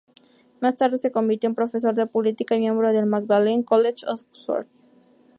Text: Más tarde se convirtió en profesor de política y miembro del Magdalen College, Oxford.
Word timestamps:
Más 0.61 0.77
tarde 0.77 0.97
se 0.97 1.11
convirtió 1.11 1.47
en 1.47 1.53
profesor 1.53 1.93
de 1.93 2.07
política 2.07 2.55
y 2.55 2.59
miembro 2.59 2.91
del 2.91 3.05
Magdalen 3.05 3.61
College, 3.61 4.07
Oxford. 4.07 4.65